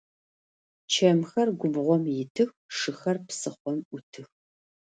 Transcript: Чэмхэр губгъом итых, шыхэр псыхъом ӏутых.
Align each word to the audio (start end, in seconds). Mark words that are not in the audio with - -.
Чэмхэр 0.91 1.47
губгъом 1.59 2.03
итых, 2.21 2.49
шыхэр 2.77 3.17
псыхъом 3.27 3.77
ӏутых. 3.87 4.27